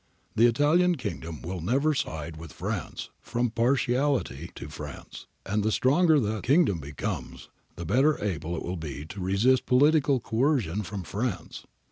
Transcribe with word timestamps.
The 0.35 0.47
Italian 0.47 0.95
Kingdom 0.95 1.43
will 1.43 1.61
never 1.61 1.93
side 1.93 2.35
with 2.35 2.53
France 2.53 3.11
from 3.19 3.51
partiality 3.51 4.49
to 4.55 4.67
France, 4.67 5.27
and 5.45 5.61
the 5.61 5.71
stronger 5.71 6.19
that 6.19 6.41
Kingdom 6.41 6.79
becomes 6.79 7.49
the 7.75 7.85
better 7.85 8.17
able 8.19 8.55
it 8.55 8.63
will 8.63 8.77
be 8.77 9.05
to 9.05 9.21
resist 9.21 9.67
political 9.67 10.19
coercion 10.19 10.81
from 10.81 11.03
France. 11.03 11.65